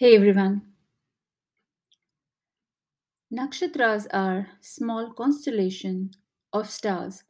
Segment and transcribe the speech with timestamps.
[0.00, 0.62] Hey everyone.
[3.36, 6.12] Nakshatras are small constellation
[6.52, 7.24] of stars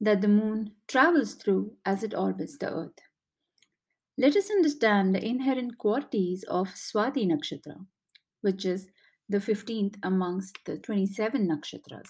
[0.00, 3.00] that the moon travels through as it orbits the earth.
[4.16, 7.84] Let us understand the inherent qualities of Swati Nakshatra,
[8.40, 8.88] which is
[9.28, 12.08] the 15th amongst the 27 nakshatras.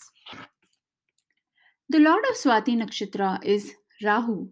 [1.89, 4.51] The lord of Swati Nakshatra is Rahu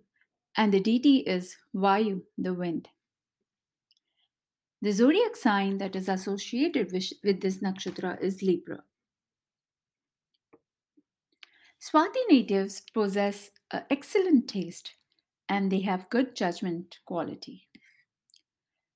[0.57, 2.89] and the deity is Vayu, the wind.
[4.81, 8.85] The zodiac sign that is associated with, with this nakshatra is Libra.
[11.81, 13.51] Swati natives possess
[13.91, 14.95] excellent taste
[15.49, 17.69] and they have good judgment quality.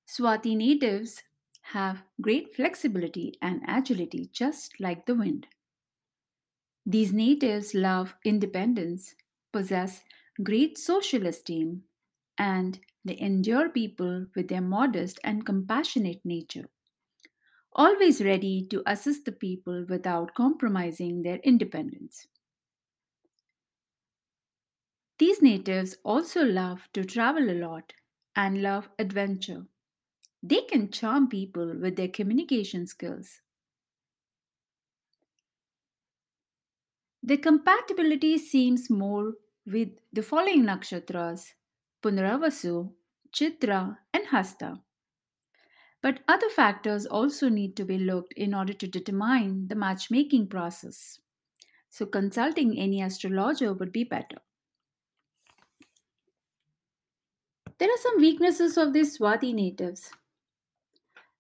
[0.07, 1.23] Swati natives
[1.63, 5.47] have great flexibility and agility just like the wind.
[6.85, 9.15] These natives love independence,
[9.53, 10.03] possess
[10.43, 11.85] great social esteem,
[12.43, 16.69] and they endure people with their modest and compassionate nature,
[17.73, 22.29] always ready to assist the people without compromising their independence.
[25.17, 27.95] These natives also love to travel a lot
[28.37, 29.67] and love adventure.
[30.43, 33.43] They can charm people with their communication skills.
[37.23, 41.55] The compatibility seems more with the following nakshatras
[42.03, 42.93] Punaravasu,
[43.33, 44.81] Chitra, and Hasta.
[46.03, 51.21] But other factors also need to be looked in order to determine the matchmaking process.
[51.91, 54.39] So, consulting any astrologer would be better.
[57.79, 60.11] There are some weaknesses of these Swati natives.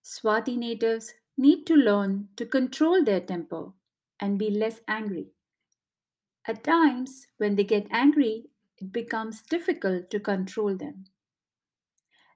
[0.04, 3.72] Swati natives need to learn to control their temper
[4.20, 5.28] and be less angry.
[6.46, 8.46] At times, when they get angry,
[8.82, 11.04] it becomes difficult to control them.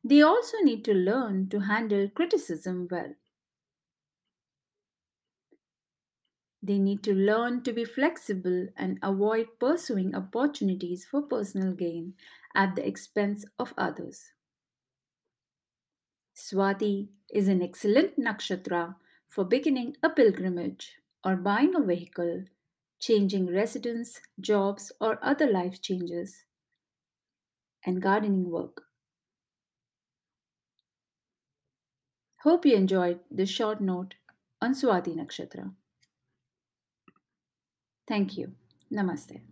[0.03, 3.15] They also need to learn to handle criticism well.
[6.63, 12.15] They need to learn to be flexible and avoid pursuing opportunities for personal gain
[12.55, 14.33] at the expense of others.
[16.37, 18.95] Swati is an excellent nakshatra
[19.27, 22.45] for beginning a pilgrimage or buying a vehicle
[22.99, 26.45] changing residence, jobs, or other life changes,
[27.87, 28.91] and gardening work.
[32.45, 34.15] Hope you enjoyed this short note
[34.63, 35.75] on Swati Nakshatra.
[38.07, 38.55] Thank you.
[38.91, 39.43] Namaste.